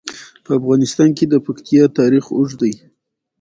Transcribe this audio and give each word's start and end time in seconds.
په 0.45 0.51
افغانستان 0.59 1.09
کې 1.17 1.25
د 1.27 1.33
پکتیکا 1.45 1.87
تاریخ 1.99 2.25
اوږد 2.35 2.59
دی. 2.61 2.73